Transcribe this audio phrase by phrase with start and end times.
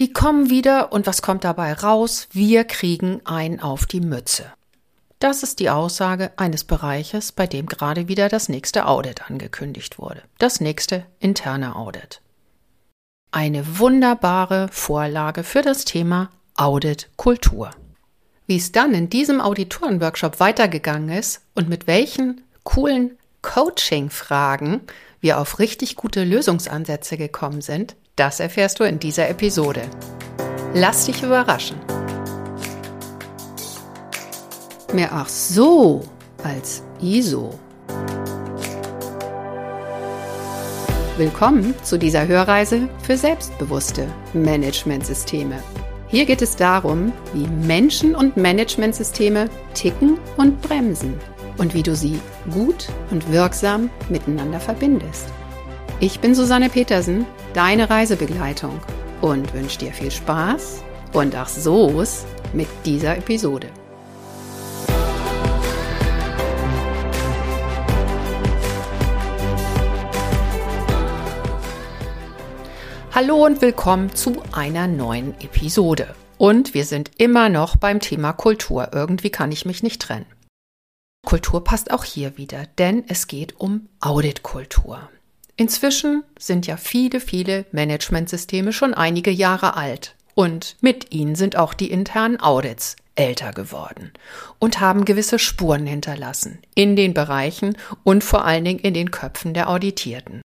[0.00, 2.26] Die kommen wieder und was kommt dabei raus?
[2.32, 4.52] Wir kriegen ein auf die Mütze.
[5.20, 10.22] Das ist die Aussage eines Bereiches, bei dem gerade wieder das nächste Audit angekündigt wurde.
[10.38, 12.20] Das nächste interne Audit.
[13.30, 17.70] Eine wunderbare Vorlage für das Thema Audit Kultur.
[18.46, 24.80] Wie es dann in diesem Auditorenworkshop weitergegangen ist und mit welchen coolen Coaching-Fragen
[25.20, 29.82] wir auf richtig gute Lösungsansätze gekommen sind, das erfährst du in dieser Episode.
[30.72, 31.76] Lass dich überraschen.
[34.92, 36.04] Mehr ach so
[36.44, 37.58] als ISO.
[41.16, 45.60] Willkommen zu dieser Hörreise für selbstbewusste Managementsysteme.
[46.08, 51.14] Hier geht es darum, wie Menschen und Managementsysteme ticken und bremsen
[51.58, 52.20] und wie du sie
[52.52, 55.26] gut und wirksam miteinander verbindest.
[56.00, 58.80] Ich bin Susanne Petersen, deine Reisebegleitung
[59.20, 60.82] und wünsche dir viel Spaß
[61.12, 63.68] und ach so's mit dieser Episode.
[73.12, 76.16] Hallo und willkommen zu einer neuen Episode.
[76.36, 78.88] Und wir sind immer noch beim Thema Kultur.
[78.92, 80.26] Irgendwie kann ich mich nicht trennen.
[81.24, 85.08] Kultur passt auch hier wieder, denn es geht um Auditkultur.
[85.56, 91.74] Inzwischen sind ja viele, viele Managementsysteme schon einige Jahre alt und mit ihnen sind auch
[91.74, 94.12] die internen Audits älter geworden
[94.58, 99.54] und haben gewisse Spuren hinterlassen in den Bereichen und vor allen Dingen in den Köpfen
[99.54, 100.42] der Auditierten.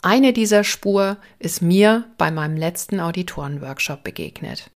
[0.00, 4.70] Eine dieser Spur ist mir bei meinem letzten Auditorenworkshop begegnet.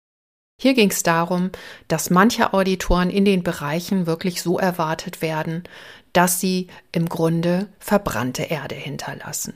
[0.59, 1.51] Hier ging es darum,
[1.89, 5.65] dass manche Auditoren in den Bereichen wirklich so erwartet werden,
[6.13, 9.55] dass sie im Grunde verbrannte Erde hinterlassen.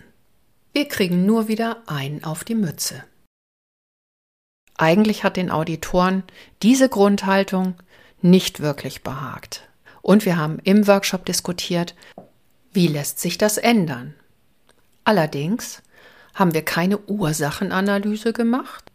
[0.73, 3.03] Wir kriegen nur wieder einen auf die Mütze.
[4.77, 6.23] Eigentlich hat den Auditoren
[6.63, 7.75] diese Grundhaltung
[8.23, 9.69] nicht wirklich behagt.
[10.03, 11.95] Und wir haben im Workshop diskutiert,
[12.73, 14.15] wie lässt sich das ändern.
[15.05, 15.83] Allerdings
[16.35, 18.90] haben wir keine Ursachenanalyse gemacht,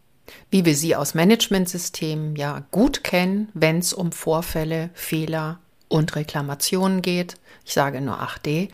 [0.50, 7.02] wie wir sie aus Managementsystemen ja gut kennen, wenn es um Vorfälle, Fehler und Reklamationen
[7.02, 7.36] geht.
[7.64, 8.70] Ich sage nur 8D.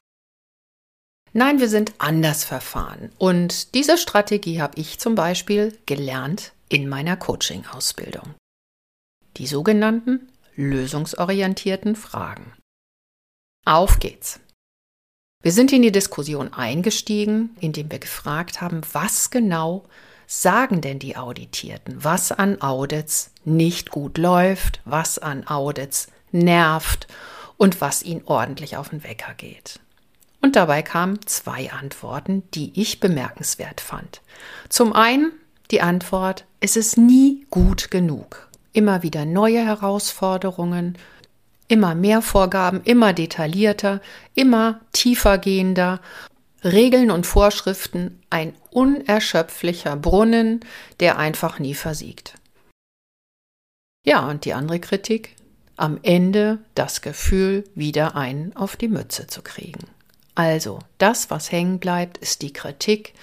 [1.34, 3.10] Nein, wir sind anders verfahren.
[3.18, 8.34] Und diese Strategie habe ich zum Beispiel gelernt in meiner Coaching-Ausbildung.
[9.38, 12.52] Die sogenannten lösungsorientierten Fragen.
[13.64, 14.40] Auf geht's.
[15.42, 19.84] Wir sind in die Diskussion eingestiegen, indem wir gefragt haben, was genau
[20.40, 27.06] sagen denn die Auditierten, was an Audits nicht gut läuft, was an Audits nervt
[27.58, 29.78] und was ihnen ordentlich auf den Wecker geht.
[30.40, 34.22] Und dabei kamen zwei Antworten, die ich bemerkenswert fand.
[34.70, 35.32] Zum einen
[35.70, 38.48] die Antwort, es ist nie gut genug.
[38.72, 40.96] Immer wieder neue Herausforderungen,
[41.68, 44.00] immer mehr Vorgaben, immer detaillierter,
[44.34, 46.00] immer tiefer gehender
[46.64, 50.60] Regeln und Vorschriften ein unerschöpflicher Brunnen,
[51.00, 52.34] der einfach nie versiegt.
[54.04, 55.36] Ja, und die andere Kritik,
[55.76, 59.86] am Ende das Gefühl, wieder einen auf die Mütze zu kriegen.
[60.34, 63.14] Also, das, was hängen bleibt, ist die Kritik,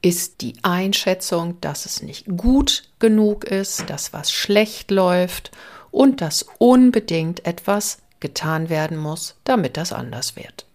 [0.00, 5.52] ist die Einschätzung, dass es nicht gut genug ist, dass was schlecht läuft
[5.90, 10.66] und dass unbedingt etwas getan werden muss, damit das anders wird.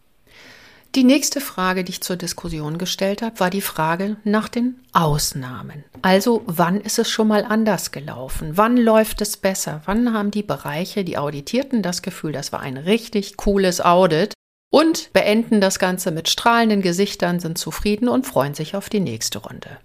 [0.98, 5.84] Die nächste Frage, die ich zur Diskussion gestellt habe, war die Frage nach den Ausnahmen.
[6.02, 8.58] Also wann ist es schon mal anders gelaufen?
[8.58, 9.84] Wann läuft es besser?
[9.86, 14.34] Wann haben die Bereiche, die Auditierten das Gefühl, das war ein richtig cooles Audit
[14.72, 19.38] und beenden das Ganze mit strahlenden Gesichtern, sind zufrieden und freuen sich auf die nächste
[19.38, 19.78] Runde?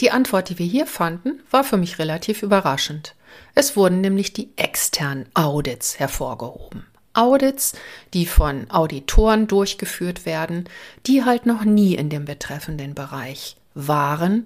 [0.00, 3.16] Die Antwort, die wir hier fanden, war für mich relativ überraschend.
[3.54, 6.86] Es wurden nämlich die externen Audits hervorgehoben.
[7.18, 7.72] Audits,
[8.14, 10.68] die von Auditoren durchgeführt werden,
[11.06, 14.44] die halt noch nie in dem betreffenden Bereich waren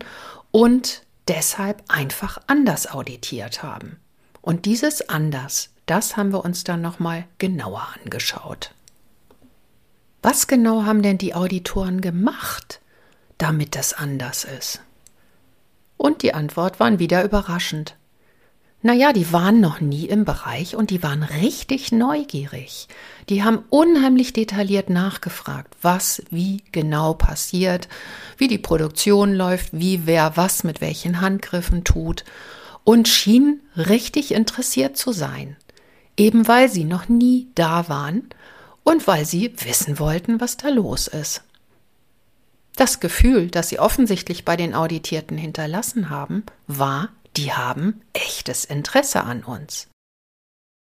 [0.50, 3.98] und deshalb einfach anders auditiert haben.
[4.40, 8.72] Und dieses anders, das haben wir uns dann nochmal genauer angeschaut.
[10.22, 12.80] Was genau haben denn die Auditoren gemacht,
[13.38, 14.80] damit das anders ist?
[15.96, 17.96] Und die Antwort waren wieder überraschend.
[18.84, 22.88] Naja, die waren noch nie im Bereich und die waren richtig neugierig.
[23.28, 27.88] Die haben unheimlich detailliert nachgefragt, was wie genau passiert,
[28.36, 32.24] wie die Produktion läuft, wie wer was mit welchen Handgriffen tut
[32.82, 35.56] und schienen richtig interessiert zu sein,
[36.16, 38.30] eben weil sie noch nie da waren
[38.82, 41.42] und weil sie wissen wollten, was da los ist.
[42.74, 49.22] Das Gefühl, das sie offensichtlich bei den Auditierten hinterlassen haben, war, die haben echtes Interesse
[49.24, 49.88] an uns.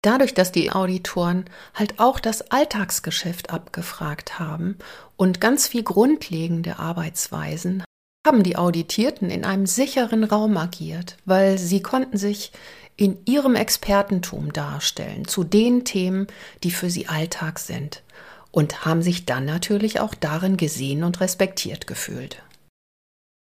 [0.03, 4.77] Dadurch, dass die Auditoren halt auch das Alltagsgeschäft abgefragt haben
[5.15, 7.83] und ganz viel grundlegende Arbeitsweisen,
[8.25, 12.51] haben die Auditierten in einem sicheren Raum agiert, weil sie konnten sich
[12.95, 16.27] in ihrem Expertentum darstellen zu den Themen,
[16.63, 18.03] die für sie Alltag sind
[18.51, 22.41] und haben sich dann natürlich auch darin gesehen und respektiert gefühlt.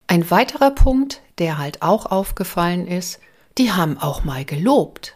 [0.08, 3.20] Ein weiterer Punkt, der halt auch aufgefallen ist,
[3.58, 5.16] die haben auch mal gelobt.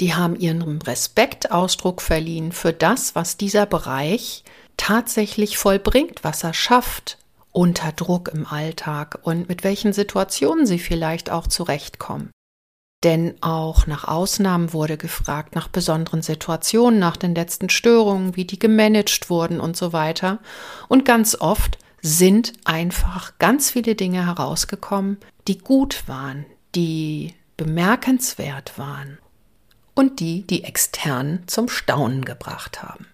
[0.00, 4.42] Die haben ihrem Respekt Ausdruck verliehen für das, was dieser Bereich
[4.76, 7.18] tatsächlich vollbringt, was er schafft,
[7.52, 12.30] unter Druck im Alltag und mit welchen Situationen sie vielleicht auch zurechtkommen.
[13.04, 18.58] Denn auch nach Ausnahmen wurde gefragt, nach besonderen Situationen, nach den letzten Störungen, wie die
[18.58, 20.40] gemanagt wurden und so weiter.
[20.88, 25.18] Und ganz oft sind einfach ganz viele Dinge herausgekommen,
[25.48, 29.18] die gut waren, die bemerkenswert waren
[29.94, 33.06] und die die extern zum Staunen gebracht haben.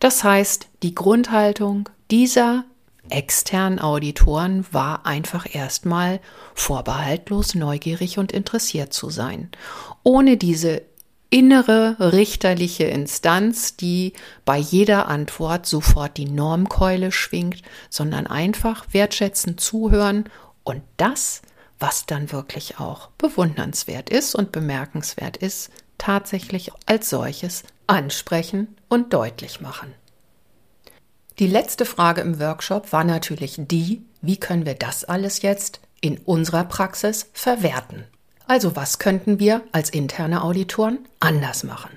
[0.00, 2.64] Das heißt, die Grundhaltung dieser
[3.10, 6.20] externen Auditoren war einfach erstmal
[6.54, 9.50] vorbehaltlos neugierig und interessiert zu sein,
[10.02, 10.82] ohne diese
[11.30, 14.14] innere richterliche Instanz, die
[14.44, 20.24] bei jeder Antwort sofort die Normkeule schwingt, sondern einfach wertschätzend zuhören
[20.64, 21.42] und das,
[21.78, 29.60] was dann wirklich auch bewundernswert ist und bemerkenswert ist, tatsächlich als solches ansprechen und deutlich
[29.60, 29.92] machen.
[31.38, 36.18] Die letzte Frage im Workshop war natürlich die, wie können wir das alles jetzt in
[36.18, 38.04] unserer Praxis verwerten?
[38.48, 41.90] Also was könnten wir als interne Auditoren anders machen?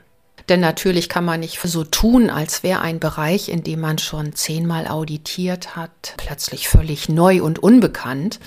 [0.50, 4.34] Denn natürlich kann man nicht so tun, als wäre ein Bereich, in dem man schon
[4.34, 8.42] zehnmal auditiert hat, plötzlich völlig neu und unbekannt.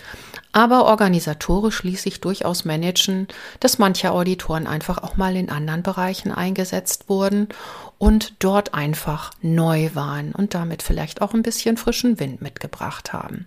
[0.53, 3.27] Aber organisatorisch ließ sich durchaus managen,
[3.59, 7.49] dass manche Auditoren einfach auch mal in anderen Bereichen eingesetzt wurden
[7.97, 13.47] und dort einfach neu waren und damit vielleicht auch ein bisschen frischen Wind mitgebracht haben.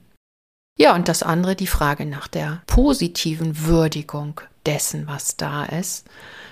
[0.77, 6.05] Ja, und das andere, die Frage nach der positiven Würdigung dessen, was da ist.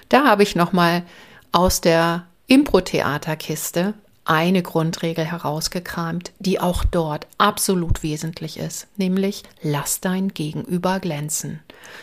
[0.10, 1.04] Da habe ich nochmal
[1.51, 3.94] aus der Impro-Theaterkiste
[4.25, 11.60] eine Grundregel herausgekramt, die auch dort absolut wesentlich ist, nämlich lass dein Gegenüber glänzen.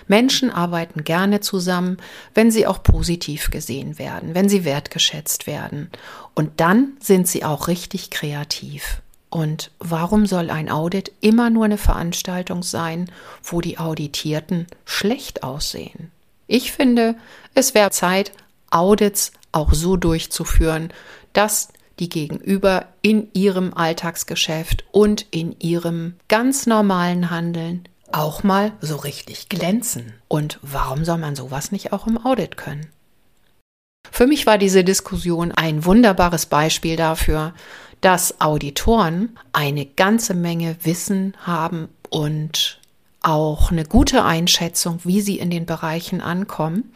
[0.06, 1.96] Menschen arbeiten gerne zusammen,
[2.34, 5.90] wenn sie auch positiv gesehen werden, wenn sie wertgeschätzt werden.
[6.34, 9.02] Und dann sind sie auch richtig kreativ.
[9.32, 13.10] Und warum soll ein Audit immer nur eine Veranstaltung sein,
[13.42, 16.10] wo die Auditierten schlecht aussehen?
[16.46, 17.14] Ich finde,
[17.54, 18.32] es wäre Zeit,
[18.70, 20.92] Audits auch so durchzuführen,
[21.32, 21.68] dass
[21.98, 29.48] die Gegenüber in ihrem Alltagsgeschäft und in ihrem ganz normalen Handeln auch mal so richtig
[29.48, 30.12] glänzen.
[30.28, 32.86] Und warum soll man sowas nicht auch im Audit können?
[34.10, 37.54] Für mich war diese Diskussion ein wunderbares Beispiel dafür,
[38.02, 42.80] dass Auditoren eine ganze Menge Wissen haben und
[43.22, 46.92] auch eine gute Einschätzung, wie sie in den Bereichen ankommen.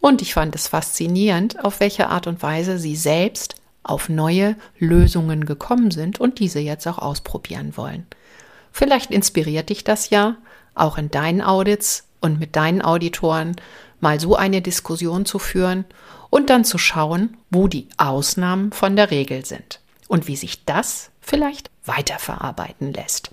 [0.00, 5.44] Und ich fand es faszinierend, auf welche Art und Weise sie selbst auf neue Lösungen
[5.44, 8.06] gekommen sind und diese jetzt auch ausprobieren wollen.
[8.72, 10.36] Vielleicht inspiriert dich das ja,
[10.74, 13.56] auch in deinen Audits und mit deinen Auditoren
[14.00, 15.84] mal so eine Diskussion zu führen
[16.30, 21.10] und dann zu schauen, wo die Ausnahmen von der Regel sind und wie sich das
[21.20, 23.30] vielleicht weiterverarbeiten lässt.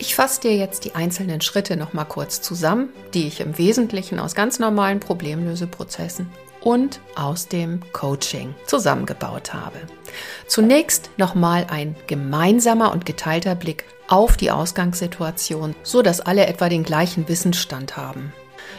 [0.00, 4.20] Ich fasse dir jetzt die einzelnen Schritte noch mal kurz zusammen, die ich im Wesentlichen
[4.20, 6.30] aus ganz normalen Problemlöseprozessen
[6.60, 9.78] und aus dem Coaching zusammengebaut habe.
[10.46, 16.84] Zunächst nochmal ein gemeinsamer und geteilter Blick auf die Ausgangssituation, so dass alle etwa den
[16.84, 18.32] gleichen Wissensstand haben.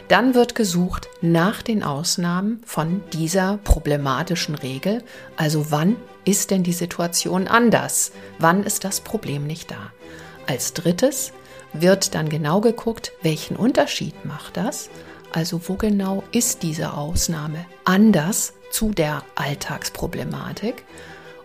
[0.07, 5.03] Dann wird gesucht nach den Ausnahmen von dieser problematischen Regel,
[5.35, 8.11] also wann ist denn die Situation anders?
[8.39, 9.91] Wann ist das Problem nicht da?
[10.47, 11.31] Als drittes
[11.73, 14.89] wird dann genau geguckt, welchen Unterschied macht das?
[15.31, 20.83] Also wo genau ist diese Ausnahme anders zu der Alltagsproblematik?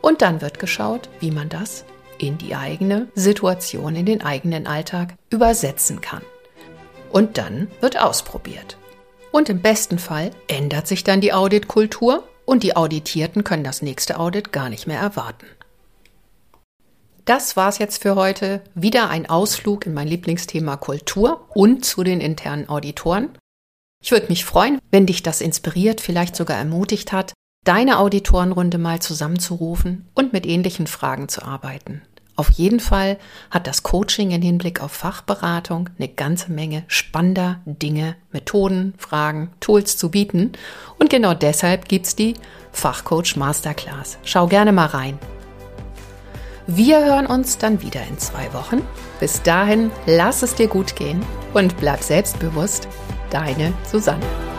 [0.01, 1.85] Und dann wird geschaut, wie man das
[2.19, 6.23] in die eigene Situation, in den eigenen Alltag übersetzen kann.
[7.15, 8.77] Und dann wird ausprobiert.
[9.31, 14.19] Und im besten Fall ändert sich dann die Auditkultur und die Auditierten können das nächste
[14.19, 15.47] Audit gar nicht mehr erwarten.
[17.25, 18.63] Das war's jetzt für heute.
[18.75, 23.31] Wieder ein Ausflug in mein Lieblingsthema Kultur und zu den internen Auditoren.
[24.03, 28.99] Ich würde mich freuen, wenn dich das inspiriert, vielleicht sogar ermutigt hat, deine Auditorenrunde mal
[28.99, 32.03] zusammenzurufen und mit ähnlichen Fragen zu arbeiten.
[32.37, 33.19] Auf jeden Fall
[33.51, 39.97] hat das Coaching im Hinblick auf Fachberatung eine ganze Menge spannender Dinge, Methoden, Fragen, Tools
[39.97, 40.53] zu bieten.
[40.99, 42.35] Und genau deshalb gibt's die
[42.73, 44.19] Fachcoach Masterclass.
[44.25, 45.19] Schau gerne mal rein.
[46.67, 48.83] Wir hören uns dann wieder in zwei Wochen.
[49.21, 52.89] Bis dahin, lass es dir gut gehen und bleib selbstbewusst.
[53.31, 54.54] Deine Susanne.